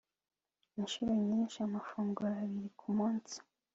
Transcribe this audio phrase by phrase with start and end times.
[0.79, 3.35] Inshuro nyinshi amafunguro abiri ku munsi